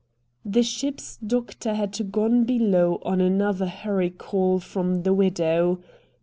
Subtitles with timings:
[0.43, 5.79] The ship's doctor had gone below on another "hurry call" from the widow.